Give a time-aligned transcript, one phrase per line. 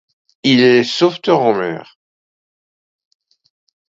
[0.41, 1.99] Il est sauveteur en mer.